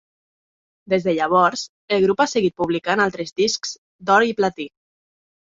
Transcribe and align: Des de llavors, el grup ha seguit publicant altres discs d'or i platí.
Des 0.93 1.03
de 1.07 1.13
llavors, 1.17 1.65
el 1.97 2.01
grup 2.07 2.23
ha 2.25 2.27
seguit 2.33 2.57
publicant 2.63 3.05
altres 3.05 3.31
discs 3.43 3.77
d'or 4.09 4.27
i 4.33 4.37
platí. 4.43 4.69